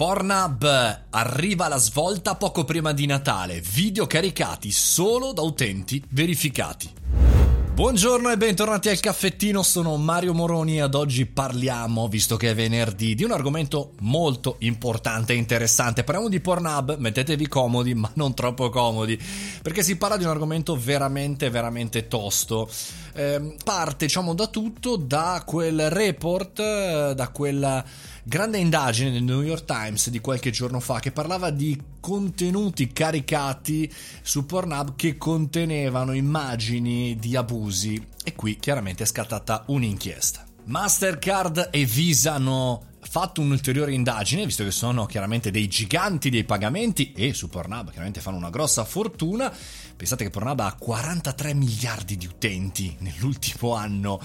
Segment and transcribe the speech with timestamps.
[0.00, 0.64] Pornhub
[1.10, 6.90] arriva alla svolta poco prima di Natale, video caricati solo da utenti verificati.
[7.74, 12.54] Buongiorno e bentornati al caffettino, sono Mario Moroni e ad oggi parliamo, visto che è
[12.54, 16.02] venerdì, di un argomento molto importante e interessante.
[16.02, 19.18] Parliamo di Pornhub, mettetevi comodi ma non troppo comodi,
[19.62, 22.70] perché si parla di un argomento veramente veramente tosto.
[23.12, 27.84] Eh, parte diciamo da tutto, da quel report, eh, da quella
[28.22, 33.92] grande indagine del New York Times di qualche giorno fa che parlava di contenuti caricati
[34.22, 40.44] su Pornhub che contenevano immagini di abusi e qui chiaramente è scattata un'inchiesta.
[40.64, 47.12] Mastercard e Visa hanno fatto un'ulteriore indagine, visto che sono chiaramente dei giganti dei pagamenti
[47.12, 49.52] e su Pornhub chiaramente fanno una grossa fortuna.
[49.96, 54.20] Pensate che Pornhub ha 43 miliardi di utenti nell'ultimo anno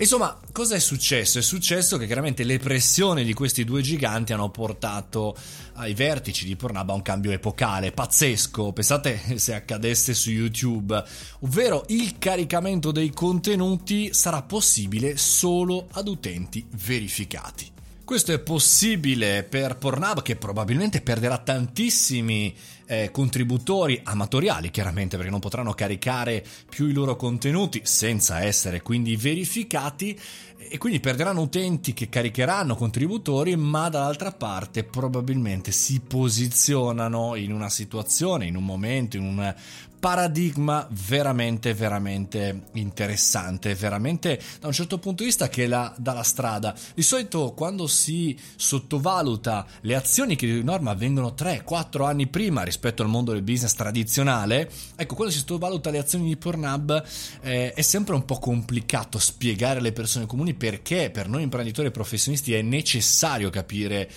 [0.00, 1.38] Insomma, cosa è successo?
[1.38, 5.36] È successo che chiaramente le pressioni di questi due giganti hanno portato
[5.74, 8.72] ai vertici di Pornhub a un cambio epocale, pazzesco.
[8.72, 11.04] Pensate se accadesse su YouTube,
[11.40, 17.79] ovvero il caricamento dei contenuti sarà possibile solo ad utenti verificati.
[18.10, 22.52] Questo è possibile per Pornhub che probabilmente perderà tantissimi
[22.86, 29.14] eh, contributori amatoriali, chiaramente perché non potranno caricare più i loro contenuti senza essere quindi
[29.14, 30.18] verificati.
[30.58, 37.70] E quindi perderanno utenti che caricheranno contributori, ma dall'altra parte probabilmente si posizionano in una
[37.70, 39.54] situazione, in un momento, in un
[40.00, 46.22] paradigma veramente veramente interessante veramente da un certo punto di vista che la dà la
[46.22, 46.74] strada.
[46.94, 53.02] Di solito quando si sottovaluta le azioni che di norma avvengono 3-4 anni prima rispetto
[53.02, 57.04] al mondo del business tradizionale ecco quando si sottovaluta le azioni di Pornhub
[57.42, 61.90] eh, è sempre un po' complicato spiegare alle persone comuni perché per noi imprenditori e
[61.90, 64.10] professionisti è necessario capire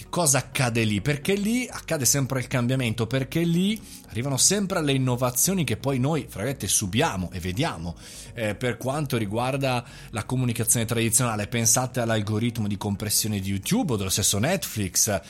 [0.00, 1.02] che cosa accade lì?
[1.02, 6.22] Perché lì accade sempre il cambiamento, perché lì arrivano sempre le innovazioni che poi noi,
[6.22, 7.94] fra virgolette, subiamo e vediamo.
[8.32, 14.08] Eh, per quanto riguarda la comunicazione tradizionale, pensate all'algoritmo di compressione di YouTube o dello
[14.08, 15.20] stesso Netflix,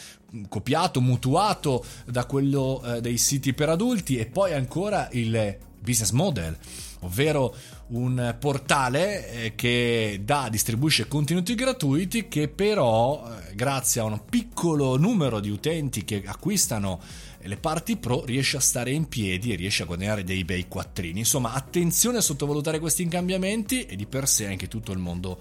[0.48, 6.56] copiato, mutuato da quello eh, dei siti per adulti e poi ancora il business model
[7.00, 7.54] ovvero
[7.90, 14.96] un portale eh, che dà, distribuisce contenuti gratuiti che però, eh, grazie a un piccolo
[14.96, 17.00] numero di utenti che acquistano
[17.42, 21.20] le parti pro, riesce a stare in piedi e riesce a guadagnare dei bei quattrini.
[21.20, 25.38] Insomma, attenzione a sottovalutare questi incambiamenti e di per sé anche tutto il mondo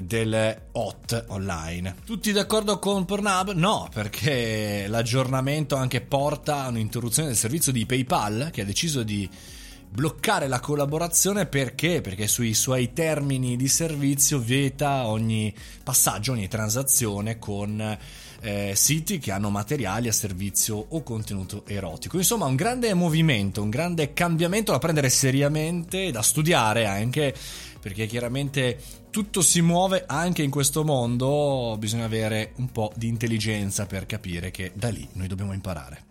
[0.00, 1.96] del hot online.
[2.04, 3.52] Tutti d'accordo con Pornhub?
[3.52, 9.28] No, perché l'aggiornamento anche porta a un'interruzione del servizio di PayPal che ha deciso di
[9.92, 12.00] bloccare la collaborazione perché?
[12.00, 15.52] Perché sui suoi termini di servizio vieta ogni
[15.82, 17.98] passaggio, ogni transazione con
[18.40, 22.16] eh, siti che hanno materiali a servizio o contenuto erotico.
[22.16, 27.34] Insomma, un grande movimento, un grande cambiamento da prendere seriamente, da studiare anche,
[27.80, 28.78] perché chiaramente
[29.10, 34.50] tutto si muove anche in questo mondo, bisogna avere un po' di intelligenza per capire
[34.52, 36.09] che da lì noi dobbiamo imparare.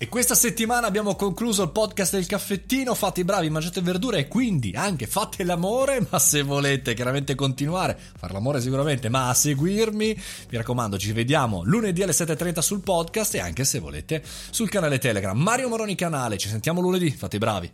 [0.00, 2.94] E questa settimana abbiamo concluso il podcast del caffettino.
[2.94, 6.06] Fate i bravi, mangiate verdure e quindi anche fate l'amore.
[6.08, 11.62] Ma se volete chiaramente continuare, fare l'amore sicuramente, ma a seguirmi, mi raccomando, ci vediamo
[11.64, 15.36] lunedì alle 7.30 sul podcast e anche se volete sul canale Telegram.
[15.36, 17.10] Mario Moroni Canale, ci sentiamo lunedì.
[17.10, 17.72] Fate i bravi.